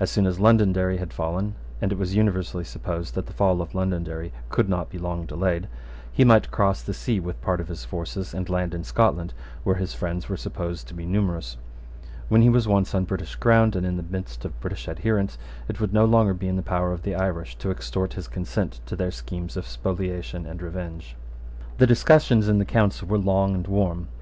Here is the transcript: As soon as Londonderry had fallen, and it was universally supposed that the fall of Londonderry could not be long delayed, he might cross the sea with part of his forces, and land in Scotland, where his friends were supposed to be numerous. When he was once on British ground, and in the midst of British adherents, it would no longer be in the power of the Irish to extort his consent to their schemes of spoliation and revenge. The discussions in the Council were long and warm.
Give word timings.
As 0.00 0.10
soon 0.10 0.24
as 0.26 0.40
Londonderry 0.40 0.96
had 0.96 1.12
fallen, 1.12 1.54
and 1.82 1.92
it 1.92 1.98
was 1.98 2.14
universally 2.16 2.64
supposed 2.64 3.14
that 3.14 3.26
the 3.26 3.34
fall 3.34 3.60
of 3.60 3.74
Londonderry 3.74 4.32
could 4.48 4.66
not 4.66 4.88
be 4.88 4.96
long 4.98 5.26
delayed, 5.26 5.68
he 6.10 6.24
might 6.24 6.50
cross 6.50 6.80
the 6.80 6.94
sea 6.94 7.20
with 7.20 7.42
part 7.42 7.60
of 7.60 7.68
his 7.68 7.84
forces, 7.84 8.32
and 8.32 8.48
land 8.48 8.72
in 8.72 8.82
Scotland, 8.82 9.34
where 9.64 9.76
his 9.76 9.92
friends 9.92 10.26
were 10.26 10.38
supposed 10.38 10.88
to 10.88 10.94
be 10.94 11.04
numerous. 11.04 11.58
When 12.30 12.40
he 12.40 12.48
was 12.48 12.66
once 12.66 12.94
on 12.94 13.04
British 13.04 13.36
ground, 13.36 13.76
and 13.76 13.84
in 13.84 13.98
the 13.98 14.02
midst 14.02 14.46
of 14.46 14.58
British 14.58 14.88
adherents, 14.88 15.36
it 15.68 15.80
would 15.82 15.92
no 15.92 16.06
longer 16.06 16.32
be 16.32 16.48
in 16.48 16.56
the 16.56 16.62
power 16.62 16.90
of 16.94 17.02
the 17.02 17.14
Irish 17.14 17.56
to 17.56 17.70
extort 17.70 18.14
his 18.14 18.26
consent 18.26 18.80
to 18.86 18.96
their 18.96 19.10
schemes 19.10 19.54
of 19.54 19.66
spoliation 19.66 20.46
and 20.46 20.62
revenge. 20.62 21.14
The 21.76 21.86
discussions 21.86 22.48
in 22.48 22.58
the 22.58 22.64
Council 22.64 23.06
were 23.06 23.18
long 23.18 23.54
and 23.54 23.66
warm. 23.66 24.08